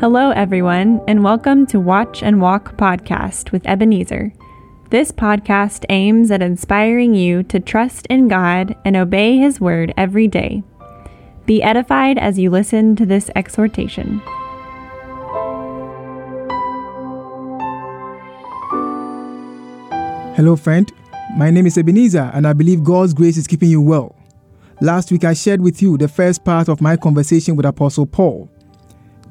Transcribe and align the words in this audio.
Hello, 0.00 0.30
everyone, 0.30 1.02
and 1.06 1.22
welcome 1.22 1.66
to 1.66 1.78
Watch 1.78 2.22
and 2.22 2.40
Walk 2.40 2.74
podcast 2.78 3.52
with 3.52 3.66
Ebenezer. 3.66 4.32
This 4.88 5.12
podcast 5.12 5.84
aims 5.90 6.30
at 6.30 6.40
inspiring 6.40 7.14
you 7.14 7.42
to 7.42 7.60
trust 7.60 8.06
in 8.06 8.26
God 8.26 8.74
and 8.82 8.96
obey 8.96 9.36
His 9.36 9.60
word 9.60 9.92
every 9.98 10.26
day. 10.26 10.62
Be 11.44 11.62
edified 11.62 12.16
as 12.16 12.38
you 12.38 12.48
listen 12.48 12.96
to 12.96 13.04
this 13.04 13.30
exhortation. 13.36 14.20
Hello, 20.34 20.56
friend. 20.56 20.90
My 21.36 21.50
name 21.50 21.66
is 21.66 21.76
Ebenezer, 21.76 22.30
and 22.32 22.46
I 22.46 22.54
believe 22.54 22.82
God's 22.82 23.12
grace 23.12 23.36
is 23.36 23.46
keeping 23.46 23.68
you 23.68 23.82
well. 23.82 24.16
Last 24.80 25.12
week, 25.12 25.24
I 25.24 25.34
shared 25.34 25.60
with 25.60 25.82
you 25.82 25.98
the 25.98 26.08
first 26.08 26.42
part 26.42 26.70
of 26.70 26.80
my 26.80 26.96
conversation 26.96 27.54
with 27.54 27.66
Apostle 27.66 28.06
Paul. 28.06 28.48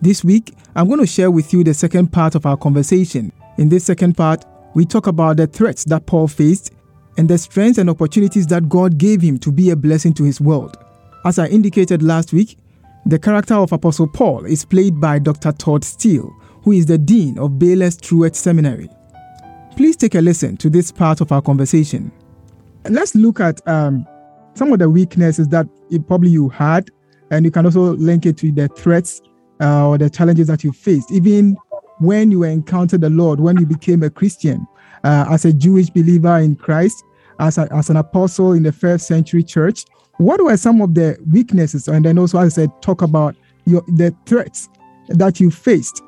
This 0.01 0.23
week, 0.23 0.55
I'm 0.77 0.87
going 0.87 1.01
to 1.01 1.05
share 1.05 1.29
with 1.29 1.51
you 1.51 1.61
the 1.61 1.73
second 1.73 2.13
part 2.13 2.33
of 2.33 2.45
our 2.45 2.55
conversation. 2.55 3.33
In 3.57 3.67
this 3.67 3.83
second 3.83 4.15
part, 4.15 4.45
we 4.73 4.85
talk 4.85 5.07
about 5.07 5.35
the 5.35 5.45
threats 5.45 5.83
that 5.85 6.05
Paul 6.05 6.29
faced 6.29 6.71
and 7.17 7.27
the 7.27 7.37
strengths 7.37 7.79
and 7.79 7.89
opportunities 7.89 8.47
that 8.47 8.69
God 8.69 8.97
gave 8.97 9.21
him 9.21 9.37
to 9.39 9.51
be 9.51 9.71
a 9.71 9.75
blessing 9.75 10.13
to 10.13 10.23
his 10.23 10.39
world. 10.39 10.77
As 11.25 11.37
I 11.37 11.47
indicated 11.47 12.01
last 12.01 12.31
week, 12.31 12.57
the 13.05 13.19
character 13.19 13.55
of 13.55 13.73
Apostle 13.73 14.07
Paul 14.07 14.45
is 14.45 14.63
played 14.63 15.01
by 15.01 15.19
Dr. 15.19 15.51
Todd 15.51 15.83
Still, 15.83 16.33
who 16.63 16.71
is 16.71 16.85
the 16.85 16.97
Dean 16.97 17.37
of 17.37 17.59
Baylor 17.59 17.91
Truett 17.91 18.37
Seminary. 18.37 18.87
Please 19.75 19.97
take 19.97 20.15
a 20.15 20.21
listen 20.21 20.55
to 20.57 20.69
this 20.69 20.93
part 20.93 21.19
of 21.19 21.33
our 21.33 21.41
conversation. 21.41 22.09
Let's 22.89 23.15
look 23.15 23.41
at 23.41 23.67
um, 23.67 24.07
some 24.53 24.71
of 24.71 24.79
the 24.79 24.89
weaknesses 24.89 25.49
that 25.49 25.67
probably 26.07 26.29
you 26.29 26.47
had, 26.47 26.89
and 27.31 27.43
you 27.43 27.51
can 27.51 27.65
also 27.65 27.97
link 27.97 28.25
it 28.25 28.37
to 28.37 28.51
the 28.53 28.69
threats 28.69 29.21
uh, 29.61 29.87
or 29.87 29.97
the 29.97 30.09
challenges 30.09 30.47
that 30.47 30.63
you 30.63 30.71
faced, 30.71 31.11
even 31.11 31.57
when 31.99 32.31
you 32.31 32.43
encountered 32.43 33.01
the 33.01 33.09
Lord, 33.09 33.39
when 33.39 33.57
you 33.57 33.65
became 33.65 34.03
a 34.03 34.09
Christian, 34.09 34.65
uh, 35.03 35.25
as 35.29 35.45
a 35.45 35.53
Jewish 35.53 35.89
believer 35.89 36.37
in 36.37 36.55
Christ, 36.55 37.03
as, 37.39 37.57
a, 37.57 37.71
as 37.73 37.89
an 37.89 37.97
apostle 37.97 38.53
in 38.53 38.63
the 38.63 38.71
first 38.71 39.07
century 39.07 39.43
church. 39.43 39.85
What 40.17 40.43
were 40.43 40.57
some 40.57 40.81
of 40.81 40.95
the 40.95 41.17
weaknesses? 41.31 41.87
And 41.87 42.03
then 42.03 42.17
also, 42.17 42.39
as 42.39 42.57
I 42.57 42.63
said, 42.63 42.81
talk 42.81 43.01
about 43.01 43.35
your, 43.65 43.81
the 43.87 44.15
threats 44.25 44.69
that 45.07 45.39
you 45.39 45.49
faced. 45.49 46.01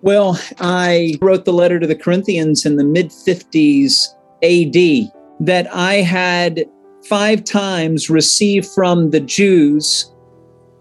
Well, 0.00 0.38
I 0.60 1.18
wrote 1.20 1.44
the 1.44 1.52
letter 1.52 1.78
to 1.78 1.86
the 1.86 1.96
Corinthians 1.96 2.66
in 2.66 2.76
the 2.76 2.84
mid 2.84 3.08
50s 3.08 4.08
AD 4.42 5.10
that 5.40 5.74
I 5.74 5.94
had 5.94 6.64
five 7.06 7.44
times 7.44 8.08
received 8.08 8.66
from 8.66 9.10
the 9.10 9.20
Jews 9.20 10.12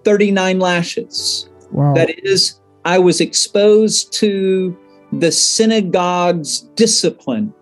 39 0.06 0.60
lashes. 0.60 1.50
Wow. 1.74 1.94
That 1.94 2.18
is, 2.24 2.60
I 2.86 3.00
was 3.00 3.20
exposed 3.20 4.14
to 4.14 4.78
the 5.12 5.32
synagogue's 5.32 6.62
discipline 6.76 7.54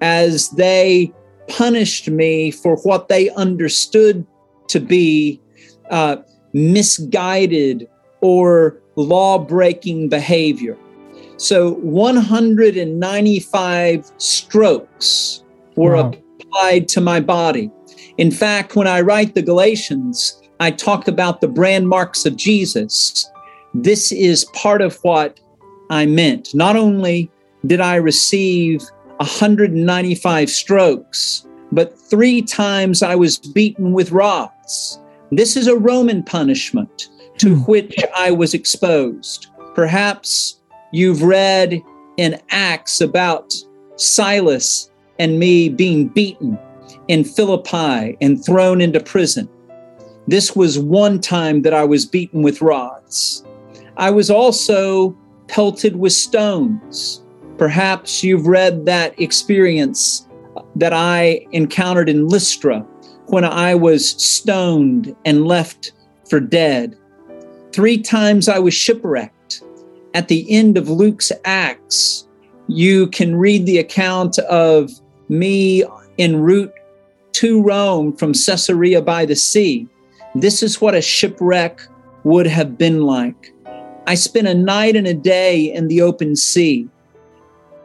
as 0.00 0.50
they 0.50 1.12
punished 1.48 2.08
me 2.08 2.50
for 2.50 2.76
what 2.78 3.08
they 3.08 3.30
understood 3.30 4.26
to 4.68 4.80
be 4.80 5.40
uh, 5.90 6.16
misguided 6.52 7.88
or 8.20 8.80
law 8.96 9.38
breaking 9.38 10.08
behavior. 10.08 10.76
So 11.36 11.74
195 11.74 14.12
strokes 14.18 15.44
were 15.76 15.94
wow. 15.96 16.12
applied 16.40 16.88
to 16.88 17.00
my 17.00 17.20
body. 17.20 17.70
In 18.18 18.30
fact, 18.30 18.76
when 18.76 18.86
I 18.86 19.00
write 19.00 19.34
the 19.34 19.42
Galatians, 19.42 20.40
I 20.60 20.70
talk 20.70 21.08
about 21.08 21.40
the 21.40 21.48
brand 21.48 21.88
marks 21.88 22.24
of 22.26 22.36
Jesus 22.36 23.30
this 23.74 24.12
is 24.12 24.44
part 24.46 24.82
of 24.82 24.98
what 25.02 25.40
I 25.90 26.06
meant. 26.06 26.54
Not 26.54 26.76
only 26.76 27.30
did 27.66 27.80
I 27.80 27.96
receive 27.96 28.82
195 29.18 30.50
strokes, 30.50 31.46
but 31.72 31.98
three 31.98 32.42
times 32.42 33.02
I 33.02 33.14
was 33.14 33.38
beaten 33.38 33.92
with 33.92 34.12
rods. 34.12 35.00
This 35.30 35.56
is 35.56 35.66
a 35.66 35.76
Roman 35.76 36.22
punishment 36.22 37.08
to 37.38 37.54
hmm. 37.54 37.60
which 37.62 37.96
I 38.16 38.30
was 38.30 38.54
exposed. 38.54 39.48
Perhaps 39.74 40.60
you've 40.92 41.22
read 41.22 41.80
in 42.16 42.40
Acts 42.50 43.00
about 43.00 43.52
Silas 43.96 44.90
and 45.18 45.38
me 45.38 45.68
being 45.68 46.08
beaten 46.08 46.58
in 47.08 47.24
Philippi 47.24 48.16
and 48.20 48.44
thrown 48.44 48.80
into 48.80 49.00
prison. 49.00 49.48
This 50.26 50.56
was 50.56 50.78
one 50.78 51.20
time 51.20 51.62
that 51.62 51.74
I 51.74 51.84
was 51.84 52.06
beaten 52.06 52.42
with 52.42 52.62
rods. 52.62 53.44
I 54.00 54.10
was 54.10 54.30
also 54.30 55.14
pelted 55.46 55.96
with 55.96 56.14
stones. 56.14 57.22
Perhaps 57.58 58.24
you've 58.24 58.46
read 58.46 58.86
that 58.86 59.20
experience 59.20 60.26
that 60.74 60.94
I 60.94 61.46
encountered 61.52 62.08
in 62.08 62.26
Lystra 62.26 62.80
when 63.26 63.44
I 63.44 63.74
was 63.74 64.08
stoned 64.08 65.14
and 65.26 65.46
left 65.46 65.92
for 66.30 66.40
dead. 66.40 66.96
Three 67.72 67.98
times 67.98 68.48
I 68.48 68.58
was 68.58 68.72
shipwrecked. 68.72 69.62
At 70.14 70.28
the 70.28 70.50
end 70.50 70.78
of 70.78 70.88
Luke's 70.88 71.30
Acts, 71.44 72.26
you 72.68 73.06
can 73.08 73.36
read 73.36 73.66
the 73.66 73.76
account 73.76 74.38
of 74.38 74.90
me 75.28 75.84
en 76.18 76.40
route 76.40 76.72
to 77.32 77.62
Rome 77.62 78.16
from 78.16 78.32
Caesarea 78.32 79.02
by 79.02 79.26
the 79.26 79.36
sea. 79.36 79.86
This 80.34 80.62
is 80.62 80.80
what 80.80 80.94
a 80.94 81.02
shipwreck 81.02 81.82
would 82.24 82.46
have 82.46 82.78
been 82.78 83.02
like. 83.02 83.52
I 84.10 84.14
spent 84.16 84.48
a 84.48 84.54
night 84.54 84.96
and 84.96 85.06
a 85.06 85.14
day 85.14 85.72
in 85.72 85.86
the 85.86 86.02
open 86.02 86.34
sea, 86.34 86.88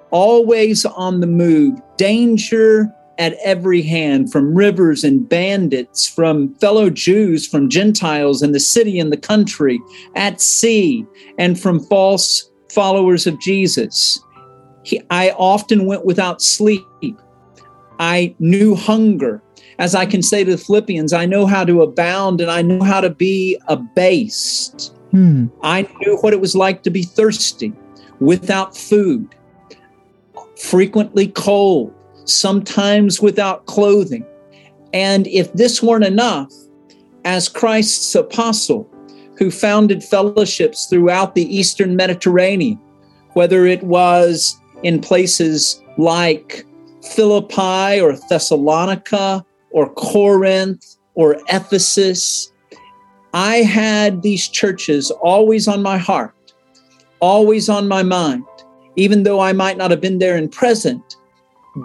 always 0.09 0.84
on 0.84 1.19
the 1.19 1.28
move, 1.28 1.80
danger 1.97 2.91
at 3.19 3.38
every 3.44 3.84
hand 3.84 4.31
from 4.31 4.56
rivers 4.56 5.03
and 5.03 5.30
bandits, 5.30 6.08
from 6.08 6.56
fellow 6.56 6.90
Jews, 6.90 7.47
from 7.47 7.69
Gentiles 7.69 8.41
in 8.41 8.53
the 8.53 8.59
city 8.59 8.97
and 9.00 9.14
the 9.14 9.18
country, 9.18 9.80
at 10.16 10.41
sea, 10.41 11.06
and 11.38 11.59
from 11.59 11.80
false 11.80 12.50
followers 12.72 13.28
of 13.28 13.40
Jesus. 13.40 14.19
He, 14.81 15.00
I 15.12 15.30
often 15.38 15.85
went 15.85 16.06
without 16.06 16.41
sleep. 16.41 16.81
I 18.00 18.34
knew 18.40 18.74
hunger. 18.74 19.44
As 19.78 19.94
I 19.94 20.08
can 20.08 20.24
say 20.24 20.44
to 20.44 20.50
the 20.50 20.58
Philippians, 20.58 21.14
I 21.14 21.28
know 21.28 21.46
how 21.46 21.66
to 21.66 21.84
abound 21.84 22.41
and 22.41 22.50
I 22.50 22.64
know 22.64 22.84
how 22.84 23.00
to 23.00 23.12
be 23.12 23.59
abased. 23.68 24.95
Hmm. 25.12 25.48
I 25.64 25.88
knew 26.00 26.18
what 26.18 26.34
it 26.34 26.42
was 26.42 26.56
like 26.56 26.84
to 26.84 26.90
be 26.90 27.04
thirsty, 27.04 27.74
without 28.20 28.76
food, 28.76 29.36
frequently 30.58 31.28
cold, 31.28 31.94
sometimes 32.26 33.22
without 33.22 33.66
clothing. 33.66 34.26
And 34.94 35.28
if 35.28 35.52
this 35.54 35.82
weren't 35.84 36.06
enough, 36.06 36.52
as 37.26 37.50
Christ's 37.50 38.14
apostle, 38.16 38.90
who 39.38 39.52
founded 39.52 40.04
fellowships 40.04 40.86
throughout 40.86 41.36
the 41.36 41.56
Eastern 41.56 41.96
Mediterranean, 41.96 42.80
whether 43.34 43.66
it 43.66 43.84
was 43.84 44.60
in 44.84 45.02
places 45.02 45.82
like 45.98 46.66
Philippi 47.04 48.00
or 48.00 48.16
Thessalonica 48.30 49.46
or 49.72 49.90
Corinth 49.94 50.96
or 51.16 51.38
Ephesus 51.50 52.52
I 53.35 53.57
had 53.57 54.22
these 54.22 54.47
churches 54.47 55.12
always 55.12 55.68
on 55.68 55.81
my 55.84 55.97
heart, 55.97 56.34
always 57.19 57.68
on 57.68 57.85
my 57.85 58.01
mind, 58.01 58.46
even 58.96 59.23
though 59.23 59.41
I 59.41 59.51
might 59.51 59.75
not 59.75 59.91
have 59.91 60.00
been 60.00 60.19
there 60.19 60.38
in 60.38 60.47
present, 60.47 61.18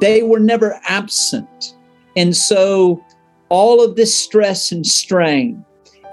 they 0.00 0.22
were 0.22 0.38
never 0.38 0.80
absent. 0.88 1.74
And 2.16 2.36
so 2.36 3.04
all 3.48 3.84
of 3.84 3.96
this 3.96 4.14
stress 4.14 4.70
and 4.70 4.86
strain 4.86 5.64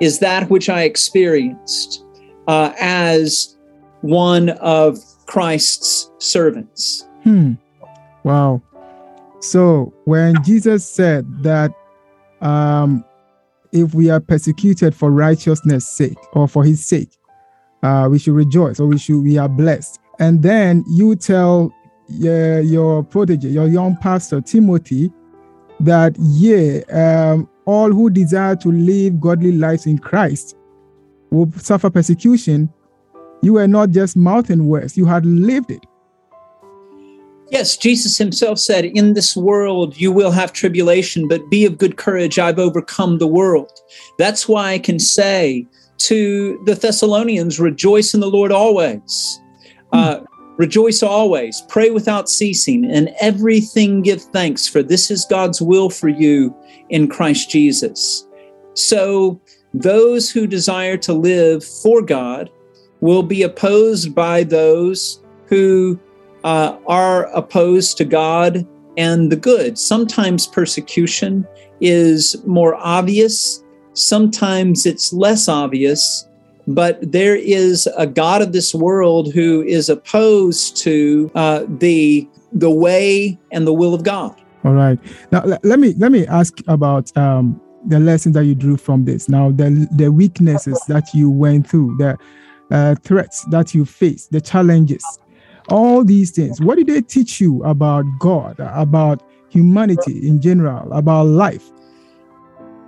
is 0.01 0.17
that 0.19 0.49
which 0.49 0.69
I 0.69 0.81
experienced 0.81 2.03
uh, 2.47 2.73
as 2.79 3.55
one 4.01 4.49
of 4.49 4.97
Christ's 5.27 6.09
servants. 6.17 7.07
Hmm. 7.21 7.53
Wow. 8.23 8.63
So 9.39 9.93
when 10.05 10.41
Jesus 10.43 10.89
said 10.89 11.43
that 11.43 11.71
um, 12.41 13.05
if 13.77 13.93
we 13.93 14.09
are 14.09 14.19
persecuted 14.19 14.95
for 14.95 15.11
righteousness' 15.11 15.87
sake 15.87 16.17
or 16.33 16.47
for 16.47 16.63
his 16.63 16.85
sake, 16.85 17.17
uh, 17.83 18.07
we 18.09 18.19
should 18.19 18.33
rejoice 18.33 18.79
or 18.79 18.87
we 18.87 18.97
should 18.97 19.23
we 19.23 19.37
are 19.37 19.49
blessed. 19.49 19.99
And 20.19 20.41
then 20.41 20.83
you 20.87 21.15
tell 21.15 21.71
uh, 22.23 22.59
your 22.59 23.03
protege, 23.03 23.49
your 23.49 23.67
young 23.67 23.95
pastor 23.97 24.41
Timothy, 24.41 25.11
that 25.79 26.15
yeah, 26.17 26.81
um, 26.91 27.49
all 27.65 27.91
who 27.91 28.09
desire 28.09 28.55
to 28.57 28.71
live 28.71 29.19
godly 29.19 29.51
lives 29.51 29.85
in 29.85 29.99
Christ 29.99 30.55
will 31.29 31.51
suffer 31.57 31.89
persecution. 31.89 32.69
You 33.43 33.53
were 33.53 33.67
not 33.67 33.91
just 33.91 34.17
mouthing 34.17 34.65
words; 34.67 34.97
you 34.97 35.05
had 35.05 35.25
lived 35.25 35.69
it. 35.71 35.85
Yes, 37.49 37.77
Jesus 37.77 38.17
himself 38.17 38.59
said, 38.59 38.85
In 38.85 39.13
this 39.13 39.35
world 39.35 39.99
you 39.99 40.11
will 40.11 40.31
have 40.31 40.51
tribulation, 40.51 41.27
but 41.27 41.49
be 41.49 41.65
of 41.65 41.77
good 41.77 41.97
courage. 41.97 42.37
I've 42.37 42.59
overcome 42.59 43.17
the 43.17 43.27
world. 43.27 43.71
That's 44.17 44.47
why 44.47 44.71
I 44.71 44.79
can 44.79 44.99
say 44.99 45.65
to 45.99 46.61
the 46.65 46.75
Thessalonians, 46.75 47.59
rejoice 47.59 48.13
in 48.13 48.19
the 48.19 48.29
Lord 48.29 48.51
always. 48.51 49.41
Uh, 49.93 50.19
rejoice 50.57 51.01
always, 51.01 51.63
pray 51.69 51.89
without 51.89 52.29
ceasing, 52.29 52.85
and 52.85 53.13
everything 53.21 54.01
give 54.01 54.21
thanks, 54.21 54.67
for 54.67 54.83
this 54.83 55.09
is 55.09 55.25
God's 55.29 55.61
will 55.61 55.89
for 55.89 56.09
you 56.09 56.55
in 56.89 57.07
Christ 57.07 57.49
Jesus. 57.49 58.27
So, 58.73 59.41
those 59.73 60.29
who 60.29 60.47
desire 60.47 60.97
to 60.97 61.13
live 61.13 61.63
for 61.63 62.01
God 62.01 62.49
will 62.99 63.23
be 63.23 63.43
opposed 63.43 64.13
by 64.13 64.43
those 64.43 65.23
who 65.45 65.99
uh, 66.47 66.79
are 66.87 67.25
opposed 67.35 67.97
to 67.97 68.05
God 68.05 68.65
and 68.95 69.29
the 69.29 69.35
good. 69.35 69.77
Sometimes 69.77 70.47
persecution 70.47 71.45
is 71.81 72.41
more 72.45 72.75
obvious, 72.75 73.63
sometimes 73.91 74.85
it's 74.85 75.11
less 75.11 75.49
obvious, 75.49 76.25
but 76.65 77.11
there 77.11 77.35
is 77.35 77.85
a 77.97 78.07
God 78.07 78.41
of 78.41 78.53
this 78.53 78.73
world 78.73 79.33
who 79.33 79.61
is 79.63 79.89
opposed 79.89 80.77
to 80.77 81.29
uh, 81.35 81.65
the 81.67 82.27
the 82.53 82.71
way 82.71 83.37
and 83.51 83.67
the 83.67 83.73
will 83.73 83.93
of 83.93 84.03
God. 84.03 84.33
All 84.63 84.73
right. 84.73 84.97
Now 85.33 85.43
let 85.63 85.79
me 85.79 85.93
let 85.97 86.13
me 86.13 86.25
ask 86.27 86.53
about 86.67 87.15
um, 87.17 87.59
the 87.85 87.99
lessons 87.99 88.35
that 88.35 88.45
you 88.45 88.55
drew 88.55 88.77
from 88.77 89.03
this. 89.03 89.27
Now 89.27 89.51
the 89.51 89.85
the 89.91 90.13
weaknesses 90.13 90.81
that 90.87 91.13
you 91.13 91.29
went 91.29 91.67
through, 91.69 91.97
the 91.97 92.17
uh, 92.71 92.95
threats 93.03 93.43
that 93.51 93.75
you 93.75 93.83
faced, 93.83 94.31
the 94.31 94.39
challenges, 94.39 95.03
all 95.69 96.03
these 96.03 96.31
things. 96.31 96.61
What 96.61 96.77
did 96.77 96.87
they 96.87 97.01
teach 97.01 97.39
you 97.41 97.63
about 97.63 98.05
God, 98.19 98.55
about 98.59 99.23
humanity 99.49 100.27
in 100.27 100.41
general, 100.41 100.91
about 100.93 101.27
life? 101.27 101.69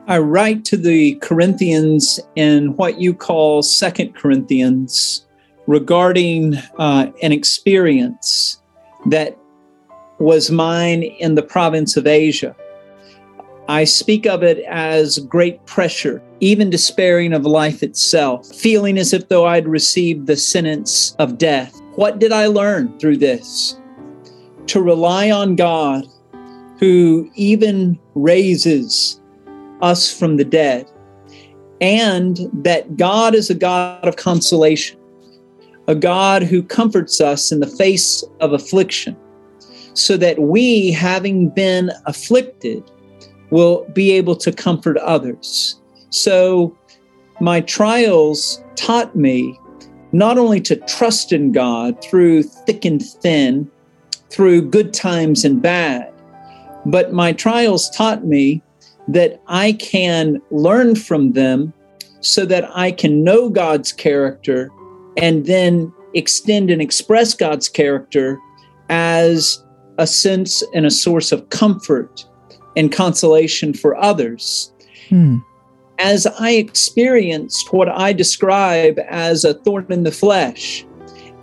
I 0.07 0.17
write 0.17 0.65
to 0.65 0.77
the 0.77 1.15
Corinthians 1.15 2.19
in 2.35 2.75
what 2.77 2.99
you 2.99 3.13
call 3.13 3.61
Second 3.61 4.15
Corinthians 4.15 5.27
regarding 5.67 6.55
uh, 6.79 7.11
an 7.21 7.31
experience 7.31 8.59
that 9.05 9.37
was 10.17 10.49
mine 10.49 11.03
in 11.03 11.35
the 11.35 11.43
province 11.43 11.95
of 11.95 12.07
Asia. 12.07 12.55
I 13.67 13.83
speak 13.83 14.25
of 14.25 14.41
it 14.41 14.65
as 14.67 15.19
great 15.19 15.63
pressure, 15.67 16.23
even 16.39 16.71
despairing 16.71 17.33
of 17.33 17.45
life 17.45 17.83
itself, 17.83 18.47
feeling 18.47 18.97
as 18.97 19.13
if 19.13 19.29
though 19.29 19.45
I'd 19.45 19.67
received 19.67 20.25
the 20.25 20.37
sentence 20.37 21.15
of 21.19 21.37
death. 21.37 21.79
What 21.99 22.19
did 22.19 22.31
I 22.31 22.45
learn 22.45 22.97
through 22.97 23.17
this? 23.17 23.77
To 24.67 24.81
rely 24.81 25.29
on 25.31 25.57
God, 25.57 26.05
who 26.79 27.29
even 27.35 27.99
raises 28.15 29.19
us 29.81 30.09
from 30.17 30.37
the 30.37 30.45
dead, 30.45 30.89
and 31.81 32.39
that 32.53 32.95
God 32.95 33.35
is 33.35 33.49
a 33.49 33.53
God 33.53 34.07
of 34.07 34.15
consolation, 34.15 34.97
a 35.89 35.93
God 35.95 36.41
who 36.41 36.63
comforts 36.63 37.19
us 37.19 37.51
in 37.51 37.59
the 37.59 37.67
face 37.67 38.23
of 38.39 38.53
affliction, 38.53 39.17
so 39.93 40.15
that 40.15 40.39
we, 40.39 40.93
having 40.93 41.49
been 41.49 41.91
afflicted, 42.05 42.81
will 43.49 43.85
be 43.91 44.11
able 44.11 44.37
to 44.37 44.53
comfort 44.53 44.95
others. 44.99 45.81
So, 46.11 46.77
my 47.41 47.59
trials 47.59 48.63
taught 48.77 49.17
me 49.17 49.59
not 50.11 50.37
only 50.37 50.59
to 50.61 50.75
trust 50.75 51.31
in 51.31 51.51
God 51.51 52.01
through 52.03 52.43
thick 52.43 52.85
and 52.85 53.03
thin, 53.03 53.69
through 54.29 54.69
good 54.69 54.93
times 54.93 55.43
and 55.45 55.61
bad, 55.61 56.11
but 56.85 57.13
my 57.13 57.33
trials 57.33 57.89
taught 57.91 58.25
me 58.25 58.61
that 59.07 59.41
I 59.47 59.73
can 59.73 60.41
learn 60.51 60.95
from 60.95 61.33
them 61.33 61.73
so 62.21 62.45
that 62.45 62.69
I 62.75 62.91
can 62.91 63.23
know 63.23 63.49
God's 63.49 63.91
character 63.91 64.69
and 65.17 65.45
then 65.45 65.91
extend 66.13 66.69
and 66.69 66.81
express 66.81 67.33
God's 67.33 67.69
character 67.69 68.39
as 68.89 69.63
a 69.97 70.07
sense 70.07 70.63
and 70.73 70.85
a 70.85 70.91
source 70.91 71.31
of 71.31 71.49
comfort 71.49 72.25
and 72.75 72.91
consolation 72.91 73.73
for 73.73 73.95
others. 73.97 74.71
Hmm 75.09 75.39
as 75.99 76.25
I 76.25 76.51
experienced 76.51 77.73
what 77.73 77.89
I 77.89 78.13
describe 78.13 78.99
as 79.07 79.43
a 79.43 79.53
thorn 79.53 79.87
in 79.89 80.03
the 80.03 80.11
flesh 80.11 80.85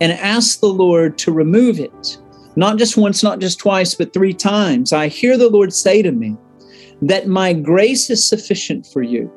and 0.01 0.11
asked 0.11 0.61
the 0.61 0.67
Lord 0.67 1.17
to 1.19 1.31
remove 1.31 1.79
it, 1.79 2.17
not 2.55 2.77
just 2.77 2.97
once, 2.97 3.21
not 3.21 3.39
just 3.39 3.59
twice, 3.59 3.93
but 3.93 4.13
three 4.13 4.33
times, 4.33 4.93
I 4.93 5.07
hear 5.07 5.37
the 5.37 5.49
Lord 5.49 5.71
say 5.73 6.01
to 6.01 6.11
me 6.11 6.35
that 7.03 7.27
my 7.27 7.53
grace 7.53 8.09
is 8.09 8.25
sufficient 8.25 8.87
for 8.87 9.03
you. 9.03 9.31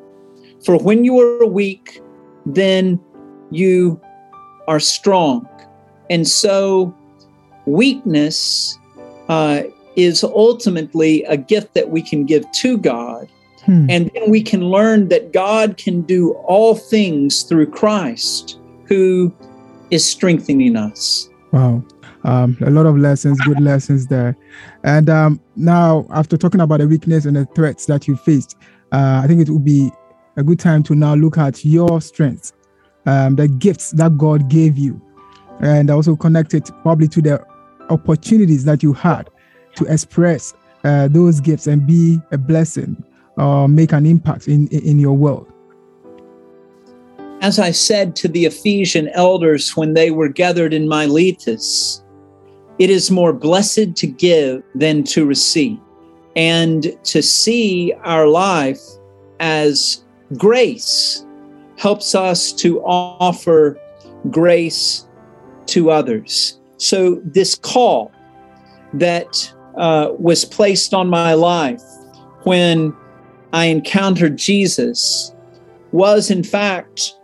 For 0.64 0.78
when 0.78 1.05
you 1.05 1.20
are 1.20 1.46
weak, 1.46 2.00
then 2.46 2.99
you 3.50 4.00
are 4.69 4.81
strong. 4.81 5.46
And 6.08 6.26
so, 6.26 6.94
weakness 7.66 8.78
uh, 9.28 9.62
is 9.96 10.25
ultimately 10.25 11.25
a 11.25 11.37
gift 11.37 11.75
that 11.75 11.90
we 11.90 12.00
can 12.02 12.25
give 12.25 12.50
to 12.52 12.78
God 12.78 13.28
Hmm. 13.65 13.91
And 13.91 14.11
then 14.15 14.31
we 14.31 14.43
can 14.43 14.62
learn 14.65 15.09
that 15.09 15.33
God 15.33 15.77
can 15.77 16.03
do 16.03 16.33
all 16.47 16.75
things 16.75 17.43
through 17.43 17.67
Christ 17.67 18.59
who 18.87 19.35
is 19.91 20.05
strengthening 20.05 20.77
us. 20.77 21.29
Wow. 21.53 21.85
Um, 22.25 22.57
a 22.61 22.71
lot 22.71 22.87
of 22.87 22.97
lessons, 22.99 23.41
good 23.43 23.61
lessons 23.61 24.07
there. 24.07 24.37
And 24.85 25.09
um, 25.09 25.41
now, 25.57 26.07
after 26.11 26.37
talking 26.37 26.61
about 26.61 26.81
the 26.81 26.89
weakness 26.89 27.25
and 27.25 27.37
the 27.37 27.47
threats 27.55 27.87
that 27.87 28.07
you 28.07 28.17
faced, 28.17 28.57
uh, 28.93 29.21
I 29.25 29.27
think 29.27 29.41
it 29.41 29.51
would 29.51 29.65
be 29.65 29.91
a 30.37 30.43
good 30.43 30.59
time 30.59 30.83
to 30.85 30.95
now 30.95 31.15
look 31.15 31.39
at 31.39 31.65
your 31.65 32.01
strengths, 32.01 32.53
um, 33.07 33.37
the 33.37 33.49
gifts 33.49 33.93
that 33.93 34.19
God 34.19 34.49
gave 34.49 34.77
you, 34.77 35.01
and 35.61 35.91
also 35.91 36.15
connect 36.15 36.55
it 36.55 36.71
probably 36.83 37.09
to 37.09 37.23
the 37.23 37.45
opportunities 37.89 38.65
that 38.65 38.83
you 38.83 38.93
had 38.93 39.31
to 39.77 39.85
express 39.87 40.55
uh, 40.85 41.09
those 41.09 41.41
gifts 41.41 41.67
and 41.67 41.87
be 41.87 42.19
a 42.33 42.39
blessing 42.39 43.03
uh, 43.40 43.66
make 43.66 43.92
an 43.92 44.04
impact 44.04 44.48
in, 44.48 44.69
in 44.69 44.98
your 44.98 45.16
world? 45.16 45.50
As 47.40 47.58
I 47.58 47.70
said 47.70 48.14
to 48.16 48.28
the 48.28 48.44
Ephesian 48.44 49.08
elders 49.14 49.75
when 49.75 49.94
they 49.94 50.10
were 50.10 50.28
gathered 50.28 50.75
in 50.75 50.87
Miletus, 50.87 52.02
it 52.78 52.90
is 52.90 53.10
more 53.10 53.32
blessed 53.32 53.96
to 53.96 54.06
give 54.06 54.62
than 54.75 55.04
to 55.04 55.25
receive. 55.25 55.78
And 56.37 56.96
to 57.04 57.22
see 57.22 57.94
our 58.04 58.26
life 58.26 58.81
as 59.40 60.04
grace 60.37 61.26
helps 61.76 62.14
us 62.14 62.52
to 62.52 62.80
offer 62.82 63.80
grace 64.30 65.09
to 65.66 65.90
others. 65.90 66.61
So, 66.76 67.20
this 67.25 67.54
call 67.54 68.12
that 68.92 69.52
uh, 69.76 70.12
was 70.18 70.44
placed 70.44 70.92
on 70.94 71.09
my 71.09 71.35
life 71.35 71.82
when 72.44 72.94
I 73.52 73.66
encountered 73.66 74.37
Jesus 74.37 75.35
was, 75.92 76.30
in 76.30 76.45
fact, 76.45 77.14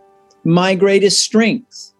my 0.43 0.75
greatest 0.75 1.19
strength. 1.21 1.93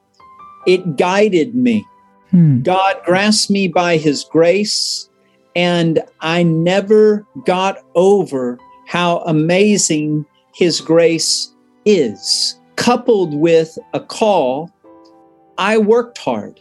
It 0.66 0.98
guided 0.98 1.56
me. 1.56 1.86
Hmm. 2.32 2.62
God 2.62 2.98
grasped 3.06 3.50
me 3.50 3.68
by 3.70 3.98
his 3.98 4.26
grace, 4.26 5.10
and 5.56 6.02
I 6.20 6.44
never 6.44 7.26
got 7.46 7.78
over 7.96 8.58
how 8.86 9.20
amazing 9.20 10.26
his 10.54 10.82
grace 10.82 11.54
is. 11.86 12.60
Coupled 12.76 13.34
with 13.34 13.78
a 13.94 14.00
call, 14.00 14.72
I 15.58 15.78
worked 15.78 16.18
hard. 16.18 16.60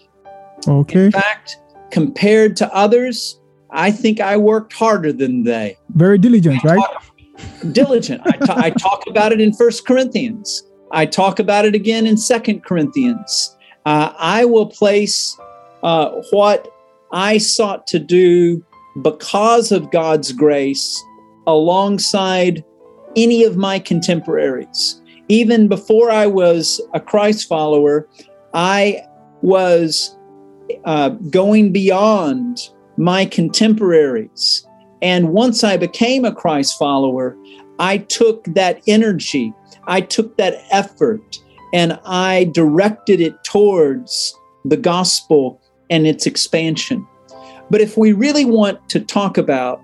Okay. 0.66 1.06
In 1.06 1.12
fact, 1.12 1.58
compared 1.90 2.56
to 2.56 2.72
others, 2.74 3.40
I 3.70 3.90
think 3.90 4.20
I 4.20 4.36
worked 4.36 4.72
harder 4.72 5.12
than 5.12 5.42
they. 5.42 5.76
Very 5.90 6.18
diligent, 6.18 6.62
right? 6.64 6.80
Diligent. 7.72 8.22
I, 8.24 8.32
t- 8.32 8.52
I 8.56 8.70
talk 8.70 9.04
about 9.06 9.32
it 9.32 9.40
in 9.40 9.52
First 9.52 9.86
Corinthians. 9.86 10.62
I 10.92 11.06
talk 11.06 11.38
about 11.38 11.64
it 11.64 11.74
again 11.74 12.06
in 12.06 12.16
Second 12.16 12.64
Corinthians. 12.64 13.56
Uh, 13.84 14.12
I 14.18 14.44
will 14.44 14.66
place 14.66 15.36
uh, 15.82 16.10
what 16.30 16.68
I 17.12 17.38
sought 17.38 17.86
to 17.88 17.98
do 17.98 18.64
because 19.02 19.72
of 19.72 19.90
God's 19.90 20.32
grace 20.32 21.02
alongside 21.46 22.64
any 23.14 23.44
of 23.44 23.56
my 23.56 23.78
contemporaries. 23.78 25.00
Even 25.28 25.68
before 25.68 26.10
I 26.10 26.26
was 26.26 26.80
a 26.94 27.00
Christ 27.00 27.48
follower, 27.48 28.08
I 28.54 29.02
was 29.42 30.16
uh, 30.84 31.10
going 31.30 31.72
beyond 31.72 32.68
my 32.96 33.24
contemporaries 33.26 34.65
and 35.02 35.30
once 35.30 35.62
I 35.64 35.76
became 35.76 36.24
a 36.24 36.34
Christ 36.34 36.78
follower, 36.78 37.36
I 37.78 37.98
took 37.98 38.44
that 38.54 38.80
energy, 38.86 39.52
I 39.86 40.00
took 40.00 40.36
that 40.36 40.64
effort, 40.70 41.38
and 41.72 41.98
I 42.04 42.50
directed 42.52 43.20
it 43.20 43.42
towards 43.44 44.34
the 44.64 44.76
gospel 44.76 45.60
and 45.90 46.06
its 46.06 46.26
expansion. 46.26 47.06
But 47.70 47.80
if 47.80 47.96
we 47.96 48.12
really 48.12 48.44
want 48.44 48.88
to 48.90 49.00
talk 49.00 49.36
about 49.36 49.82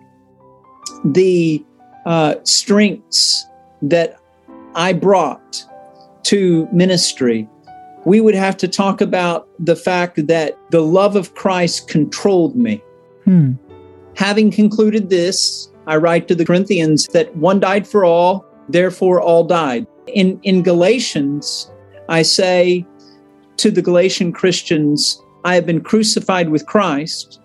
the 1.05 1.65
uh, 2.07 2.37
strengths 2.45 3.45
that 3.83 4.19
I 4.75 4.93
brought, 4.93 5.65
to 6.25 6.69
ministry, 6.73 7.49
we 8.05 8.21
would 8.21 8.35
have 8.35 8.57
to 8.59 8.69
talk 8.69 9.01
about 9.01 9.49
the 9.59 9.77
fact 9.77 10.27
that 10.27 10.57
the 10.71 10.81
love 10.81 11.17
of 11.17 11.35
Christ 11.35 11.89
controlled 11.89 12.57
me. 12.57 12.83
Hmm. 13.25 13.53
Having 14.17 14.53
concluded 14.53 15.11
this, 15.11 15.71
I 15.87 15.97
write 15.97 16.29
to 16.29 16.35
the 16.35 16.45
Corinthians 16.45 17.07
that 17.09 17.35
one 17.37 17.61
died 17.61 17.87
for 17.87 18.05
all, 18.05 18.45
therefore 18.69 19.21
all 19.21 19.45
died. 19.45 19.87
In, 20.07 20.39
in 20.43 20.63
Galatians, 20.63 21.71
I 22.09 22.23
say 22.23 22.87
to 23.57 23.71
the 23.71 23.83
Galatian 23.83 24.33
Christians, 24.33 25.21
I 25.45 25.55
have 25.55 25.67
been 25.67 25.81
crucified 25.81 26.51
with 26.51 26.67
Christ, 26.67 27.41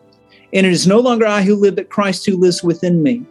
and 0.54 0.66
it 0.66 0.72
is 0.72 0.88
no 0.88 1.00
longer 1.00 1.26
I 1.26 1.42
who 1.42 1.56
live, 1.56 1.76
but 1.76 1.90
Christ 1.90 2.26
who 2.26 2.38
lives 2.38 2.64
within 2.64 3.02
me. 3.02 3.26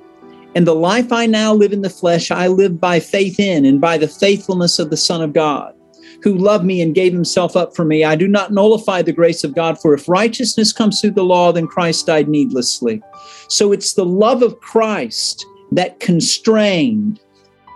And 0.54 0.66
the 0.66 0.74
life 0.74 1.12
I 1.12 1.26
now 1.26 1.52
live 1.52 1.72
in 1.72 1.82
the 1.82 1.90
flesh, 1.90 2.30
I 2.30 2.46
live 2.46 2.80
by 2.80 2.98
faith 2.98 3.38
in 3.38 3.64
and 3.64 3.80
by 3.80 3.98
the 3.98 4.08
faithfulness 4.08 4.78
of 4.78 4.90
the 4.90 4.96
Son 4.96 5.20
of 5.20 5.34
God, 5.34 5.74
who 6.23 6.35
loved 6.35 6.64
me 6.64 6.80
and 6.80 6.94
gave 6.94 7.12
himself 7.12 7.56
up 7.56 7.75
for 7.75 7.85
me. 7.85 8.04
I 8.04 8.16
do 8.16 8.28
not 8.28 8.52
nullify 8.52 9.02
the 9.02 9.12
grace 9.12 9.44
of 9.44 9.54
God, 9.54 9.80
for 9.80 9.94
if 9.94 10.08
righteousness 10.08 10.73
comes 10.73 11.00
through 11.00 11.12
the 11.12 11.25
law, 11.25 11.52
then 11.52 11.66
Christ 11.66 12.06
died 12.06 12.28
needlessly. 12.28 13.02
So 13.49 13.73
it's 13.73 13.94
the 13.94 14.04
love 14.04 14.42
of 14.42 14.61
Christ 14.61 15.44
that 15.73 16.00
constrained 16.00 17.20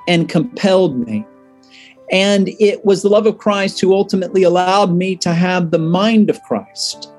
and 0.08 0.28
compelled 0.28 0.98
me. 1.06 1.26
And 2.10 2.48
it 2.58 2.84
was 2.84 3.02
the 3.02 3.08
love 3.08 3.26
of 3.26 3.38
Christ 3.38 3.80
who 3.80 3.94
ultimately 3.94 4.42
allowed 4.42 4.92
me 4.92 5.14
to 5.16 5.32
have 5.32 5.70
the 5.70 5.78
mind 5.78 6.28
of 6.28 6.42
Christ. 6.42 7.12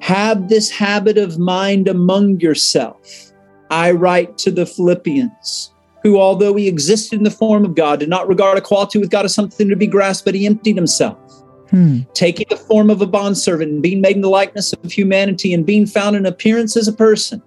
Have 0.00 0.48
this 0.48 0.70
habit 0.70 1.16
of 1.16 1.38
mind 1.38 1.88
among 1.88 2.40
yourself. 2.40 3.32
I 3.70 3.92
write 3.92 4.36
to 4.38 4.50
the 4.50 4.66
Philippians, 4.66 5.73
who, 6.04 6.20
although 6.20 6.54
he 6.54 6.68
existed 6.68 7.16
in 7.16 7.24
the 7.24 7.30
form 7.30 7.64
of 7.64 7.74
God, 7.74 8.00
did 8.00 8.10
not 8.10 8.28
regard 8.28 8.58
equality 8.58 8.98
with 8.98 9.10
God 9.10 9.24
as 9.24 9.34
something 9.34 9.68
to 9.70 9.74
be 9.74 9.86
grasped, 9.86 10.26
but 10.26 10.34
he 10.34 10.46
emptied 10.46 10.76
himself. 10.76 11.18
Hmm. 11.70 12.00
Taking 12.12 12.46
the 12.50 12.56
form 12.56 12.90
of 12.90 13.00
a 13.00 13.06
bondservant 13.06 13.72
and 13.72 13.82
being 13.82 14.02
made 14.02 14.14
in 14.14 14.22
the 14.22 14.28
likeness 14.28 14.74
of 14.74 14.92
humanity 14.92 15.54
and 15.54 15.64
being 15.64 15.86
found 15.86 16.14
in 16.14 16.26
appearance 16.26 16.76
as 16.76 16.86
a 16.86 16.92
person, 16.92 17.42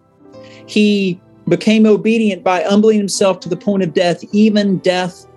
he 0.65 1.21
became 1.47 1.85
obedient 1.85 2.43
by 2.43 2.63
humbling 2.63 2.97
himself 2.97 3.39
to 3.41 3.49
the 3.49 3.55
point 3.55 3.83
of 3.83 3.93
death, 3.93 4.23
even 4.33 4.79
death 4.79 5.27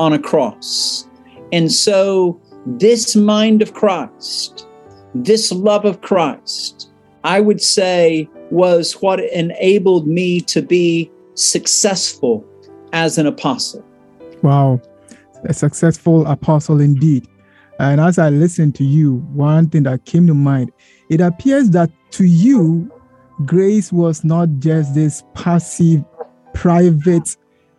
on 0.00 0.12
a 0.12 0.18
cross. 0.18 1.08
And 1.52 1.70
so, 1.70 2.40
this 2.66 3.14
mind 3.14 3.62
of 3.62 3.72
Christ, 3.72 4.66
this 5.14 5.52
love 5.52 5.84
of 5.84 6.00
Christ, 6.00 6.90
I 7.22 7.40
would 7.40 7.62
say 7.62 8.28
was 8.50 9.00
what 9.00 9.20
enabled 9.20 10.08
me 10.08 10.40
to 10.40 10.60
be 10.60 11.10
successful 11.34 12.44
as 12.94 13.18
an 13.18 13.26
apostle. 13.26 13.84
Wow, 14.42 14.80
a 15.44 15.52
successful 15.52 16.26
apostle 16.26 16.80
indeed. 16.80 17.28
And 17.80 18.00
as 18.00 18.18
I 18.18 18.30
listened 18.30 18.76
to 18.76 18.84
you, 18.84 19.16
one 19.32 19.68
thing 19.68 19.82
that 19.82 20.04
came 20.06 20.26
to 20.28 20.34
mind, 20.34 20.70
it 21.10 21.20
appears 21.20 21.70
that 21.70 21.90
to 22.12 22.24
you, 22.24 22.90
grace 23.44 23.92
was 23.92 24.24
not 24.24 24.48
just 24.60 24.94
this 24.94 25.24
passive, 25.34 26.04
private 26.54 27.36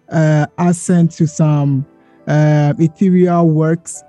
uh, 0.10 0.48
assent 0.58 1.12
to 1.14 1.28
some 1.28 1.86
uh, 2.28 2.74
ethereal 2.78 3.50
works, 3.50 4.04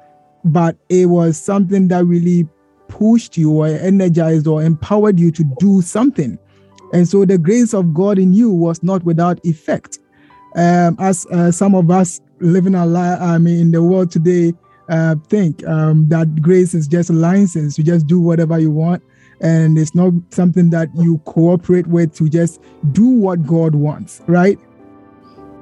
but 0.45 0.77
it 0.89 1.07
was 1.07 1.39
something 1.39 1.87
that 1.89 2.05
really 2.05 2.49
pushed 2.89 3.37
you 3.37 3.53
or 3.53 3.67
energized 3.69 4.49
or 4.49 4.63
empowered 4.63 5.21
you 5.21 5.31
to 5.31 5.45
do 5.61 5.83
something. 5.83 6.37
And 6.93 7.07
so 7.07 7.25
the 7.25 7.39
grace 7.39 7.75
of 7.75 7.95
God 7.95 8.19
in 8.19 8.33
you 8.33 8.51
was 8.51 8.83
not 8.83 9.05
without 9.05 9.39
effect. 9.45 10.01
Um, 10.55 10.97
as 10.99 11.27
uh, 11.27 11.51
some 11.51 11.75
of 11.75 11.91
us 11.91 12.21
living 12.41 12.75
our 12.75 12.87
life, 12.87 13.21
I 13.21 13.39
mean, 13.39 13.61
in 13.61 13.71
the 13.73 13.83
world 13.83 14.11
today, 14.11 14.55
uh, 14.89 15.17
think 15.29 15.67
um, 15.67 16.09
that 16.09 16.41
grace 16.41 16.75
is 16.75 16.87
just 16.87 17.11
a 17.11 17.13
license. 17.13 17.77
You 17.77 17.85
just 17.85 18.07
do 18.07 18.21
whatever 18.21 18.59
you 18.59 18.71
want. 18.71 19.03
And 19.41 19.77
it's 19.79 19.95
not 19.95 20.13
something 20.31 20.71
that 20.71 20.89
you 20.95 21.19
cooperate 21.25 21.87
with 21.87 22.15
to 22.17 22.29
just 22.29 22.61
do 22.93 23.07
what 23.07 23.47
God 23.47 23.75
wants, 23.75 24.23
right? 24.27 24.59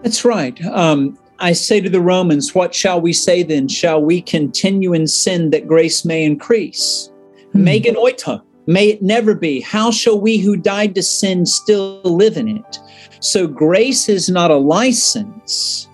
That's 0.02 0.24
right. 0.24 0.62
Um, 0.66 1.18
I 1.40 1.52
say 1.52 1.80
to 1.80 1.90
the 1.90 2.00
Romans, 2.00 2.54
What 2.54 2.74
shall 2.74 3.00
we 3.00 3.12
say 3.12 3.42
then? 3.42 3.66
Shall 3.66 4.00
we 4.02 4.22
continue 4.22 4.92
in 4.92 5.06
sin 5.06 5.50
that 5.50 5.66
grace 5.66 6.04
may 6.04 6.24
increase? 6.24 7.10
Hmm. 7.52 7.66
Meganoita, 7.66 8.42
may 8.66 8.90
it 8.90 9.02
never 9.02 9.34
be. 9.34 9.60
How 9.60 9.90
shall 9.90 10.20
we 10.20 10.38
who 10.38 10.56
died 10.56 10.94
to 10.94 11.02
sin 11.02 11.44
still 11.46 12.00
live 12.04 12.36
in 12.36 12.48
it? 12.48 12.78
So 13.24 13.46
grace 13.46 14.10
is 14.10 14.28
not 14.28 14.50
a 14.50 14.56
license. 14.56 15.88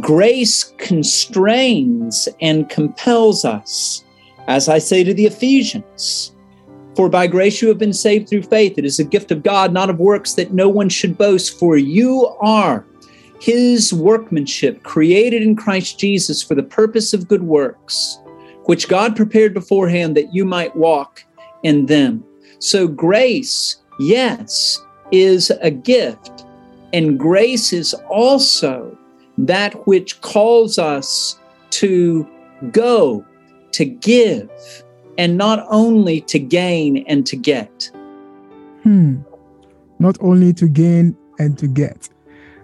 Grace 0.00 0.72
constrains 0.78 2.26
and 2.40 2.70
compels 2.70 3.44
us. 3.44 4.02
As 4.48 4.66
I 4.66 4.78
say 4.78 5.04
to 5.04 5.12
the 5.12 5.26
Ephesians, 5.26 6.34
for 6.96 7.10
by 7.10 7.26
grace 7.26 7.60
you 7.60 7.68
have 7.68 7.76
been 7.76 7.92
saved 7.92 8.30
through 8.30 8.44
faith. 8.44 8.78
It 8.78 8.86
is 8.86 8.98
a 8.98 9.04
gift 9.04 9.30
of 9.30 9.42
God, 9.42 9.74
not 9.74 9.90
of 9.90 9.98
works, 9.98 10.32
that 10.34 10.54
no 10.54 10.70
one 10.70 10.88
should 10.88 11.18
boast. 11.18 11.58
For 11.58 11.76
you 11.76 12.34
are 12.40 12.86
his 13.42 13.92
workmanship, 13.92 14.82
created 14.82 15.42
in 15.42 15.56
Christ 15.56 15.98
Jesus 15.98 16.42
for 16.42 16.54
the 16.54 16.62
purpose 16.62 17.12
of 17.12 17.28
good 17.28 17.42
works, 17.42 18.18
which 18.64 18.88
God 18.88 19.14
prepared 19.16 19.52
beforehand 19.52 20.16
that 20.16 20.34
you 20.34 20.46
might 20.46 20.74
walk 20.74 21.24
in 21.62 21.84
them. 21.84 22.24
So, 22.58 22.88
grace, 22.88 23.82
yes, 23.98 24.82
is 25.12 25.50
a 25.60 25.70
gift, 25.70 26.39
and 26.92 27.18
grace 27.18 27.72
is 27.72 27.94
also 28.08 28.96
that 29.38 29.86
which 29.86 30.20
calls 30.20 30.78
us 30.78 31.38
to 31.70 32.28
go, 32.72 33.24
to 33.72 33.84
give, 33.84 34.50
and 35.18 35.36
not 35.36 35.64
only 35.68 36.20
to 36.22 36.38
gain 36.38 37.04
and 37.06 37.26
to 37.26 37.36
get. 37.36 37.90
Hmm. 38.82 39.20
Not 39.98 40.16
only 40.20 40.52
to 40.54 40.68
gain 40.68 41.16
and 41.38 41.58
to 41.58 41.66
get. 41.66 42.08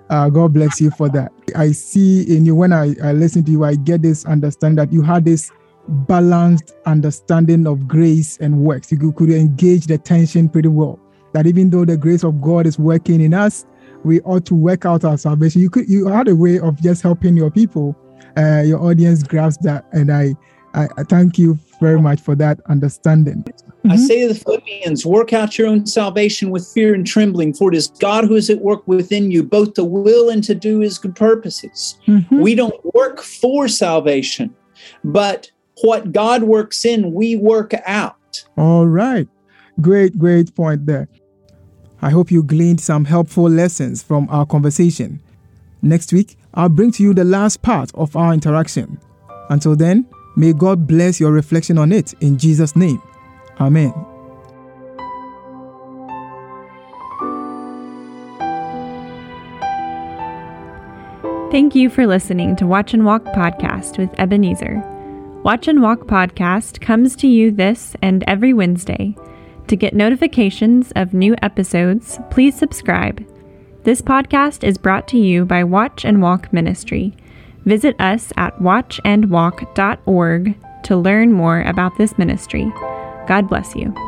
Uh, 0.09 0.31
God 0.31 0.55
bless 0.55 0.81
you 0.81 0.91
for 0.91 1.09
that. 1.11 1.33
I 1.57 1.73
see 1.73 2.23
in 2.35 2.47
you 2.47 2.55
when 2.55 2.73
I, 2.73 2.95
I 3.03 3.13
listen 3.13 3.45
to 3.45 3.51
you, 3.51 3.65
I 3.65 3.75
get 3.75 4.03
this 4.03 4.25
understanding 4.25 4.77
that 4.77 4.93
you 4.93 5.03
had 5.03 5.25
this 5.25 5.51
balanced 5.89 6.73
understanding 6.85 7.67
of 7.67 7.87
grace 7.87 8.39
and 8.39 8.59
works. 8.59 8.91
You 8.91 8.99
could, 8.99 9.17
could 9.17 9.31
engage 9.31 9.87
the 9.87 9.99
tension 9.99 10.49
pretty 10.49 10.69
well. 10.69 10.99
That 11.33 11.47
even 11.47 11.71
though 11.71 11.85
the 11.85 11.97
grace 11.97 12.25
of 12.25 12.41
God 12.41 12.67
is 12.67 12.79
working 12.79 13.21
in 13.21 13.35
us, 13.35 13.67
we 14.07 14.21
ought 14.21 14.47
to 14.47 14.55
work 14.55 14.87
out 14.87 15.05
our 15.05 15.19
salvation. 15.19 15.61
You 15.61 15.69
could 15.69 15.89
you 15.89 16.07
had 16.07 16.29
a 16.29 16.37
way 16.37 16.59
of 16.61 16.81
just 16.81 17.03
helping 17.03 17.37
your 17.37 17.51
people, 17.51 17.97
uh, 18.39 18.63
your 18.65 18.81
audience 18.81 19.23
grasp 19.23 19.63
that, 19.63 19.85
and 19.93 20.13
I, 20.13 20.35
I, 20.75 20.89
I 20.97 21.03
thank 21.03 21.39
you 21.39 21.59
very 21.81 22.01
much 22.01 22.21
for 22.21 22.35
that 22.37 22.61
understanding. 22.69 23.45
I 23.89 23.97
say 23.97 24.23
to 24.23 24.33
the 24.33 24.39
Philippians, 24.39 25.05
work 25.05 25.33
out 25.33 25.59
your 25.59 25.69
own 25.69 25.87
salvation 25.87 26.51
with 26.51 26.67
fear 26.67 26.95
and 26.95 27.07
trembling, 27.07 27.53
for 27.53 27.71
it 27.73 27.77
is 27.77 27.89
God 27.89 28.25
who 28.25 28.35
is 28.35 28.49
at 28.49 28.61
work 28.61 28.87
within 28.89 29.31
you, 29.31 29.43
both 29.43 29.75
to 29.75 29.85
will 29.85 30.31
and 30.31 30.43
to 30.45 30.55
do 30.55 30.81
his 30.81 30.99
good 30.99 31.15
purposes. 31.15 31.99
Mhm. 32.07 32.41
We 32.41 32.55
don't 32.55 32.95
work 32.95 33.21
for 33.21 33.69
salvation, 33.69 34.55
but 35.05 35.51
what 35.83 36.13
God 36.13 36.45
works 36.45 36.85
in, 36.85 37.13
we 37.13 37.37
work 37.37 37.75
out. 37.85 38.45
All 38.57 38.87
right. 38.87 39.29
Great, 39.81 40.19
great 40.19 40.55
point 40.55 40.87
there. 40.87 41.09
I 42.03 42.11
hope 42.11 42.31
you 42.31 42.43
gleaned 42.43 42.81
some 42.81 43.05
helpful 43.05 43.49
lessons 43.49 44.03
from 44.03 44.29
our 44.31 44.47
conversation. 44.47 45.21
Next 45.83 46.13
week, 46.13 46.37
I'll 46.55 46.69
bring 46.69 46.91
to 46.93 47.03
you 47.03 47.15
the 47.15 47.25
last 47.25 47.63
part 47.63 47.91
of 47.95 48.17
our 48.17 48.33
interaction. 48.33 48.99
Until 49.49 49.77
then, 49.77 50.07
may 50.37 50.53
God 50.53 50.87
bless 50.87 51.21
your 51.21 51.33
reflection 51.33 51.79
on 51.79 51.93
it 51.93 52.15
in 52.21 52.39
Jesus' 52.39 52.77
name. 52.77 53.03
Amen. 53.61 53.93
Thank 61.51 61.75
you 61.75 61.89
for 61.89 62.07
listening 62.07 62.57
to 62.57 62.67
Watch 62.67 62.93
and 62.93 63.05
Walk 63.05 63.25
Podcast 63.27 63.99
with 63.99 64.11
Ebenezer. 64.19 64.83
Watch 65.43 65.69
and 65.69 65.81
Walk 65.81 66.01
Podcast 66.01 66.81
comes 66.81 67.15
to 67.17 67.29
you 67.29 67.53
this 67.53 67.95
and 68.03 68.25
every 68.27 68.53
Wednesday. 68.53 69.15
To 69.69 69.77
get 69.77 69.95
notifications 69.95 70.93
of 70.95 71.13
new 71.13 71.35
episodes, 71.43 72.21
please 72.31 72.57
subscribe. 72.57 73.27
This 73.83 74.01
podcast 74.01 74.63
is 74.63 74.79
brought 74.79 75.09
to 75.09 75.19
you 75.19 75.45
by 75.45 75.65
Watch 75.65 76.05
and 76.05 76.23
Walk 76.23 76.53
Ministry. 76.53 77.17
Visit 77.65 78.01
us 78.01 78.33
at 78.37 78.57
watchandwalk.org 78.61 80.55
to 80.85 80.97
learn 80.97 81.33
more 81.33 81.63
about 81.63 81.99
this 81.99 82.17
ministry. 82.17 82.73
God 83.27 83.49
bless 83.49 83.75
you. 83.75 84.06